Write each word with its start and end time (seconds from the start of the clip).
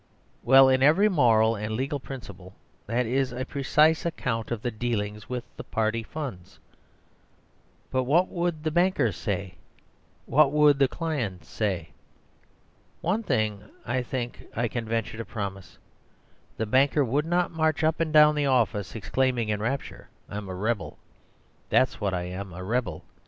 Well, 0.41 0.67
in 0.67 0.81
every 0.81 1.09
moral 1.09 1.55
and 1.55 1.75
legal 1.75 1.99
principle, 1.99 2.55
that 2.87 3.05
is 3.05 3.31
a 3.31 3.45
precise 3.45 4.03
account 4.03 4.49
of 4.49 4.63
the 4.63 4.71
dealings 4.71 5.29
with 5.29 5.43
the 5.57 5.63
Party 5.63 6.01
Funds. 6.01 6.57
But 7.91 8.05
what 8.05 8.27
would 8.27 8.63
the 8.63 8.71
banker 8.71 9.11
say? 9.11 9.57
What 10.25 10.51
would 10.51 10.79
the 10.79 10.87
clients 10.87 11.49
say? 11.49 11.89
One 13.01 13.21
thing, 13.21 13.69
I 13.85 14.01
think, 14.01 14.47
I 14.55 14.67
can 14.67 14.85
venture 14.85 15.17
to 15.19 15.23
promise; 15.25 15.77
the 16.57 16.65
banker 16.65 17.05
would 17.05 17.27
not 17.27 17.51
march 17.51 17.83
up 17.83 17.99
and 17.99 18.11
down 18.11 18.33
the 18.33 18.47
office 18.47 18.95
exclaiming 18.95 19.49
in 19.49 19.59
rapture, 19.61 20.09
"I'm 20.27 20.49
a 20.49 20.55
rebel! 20.55 20.97
That's 21.69 22.01
what 22.01 22.15
I 22.15 22.23
am, 22.23 22.53
a 22.53 22.63
rebel!" 22.63 23.03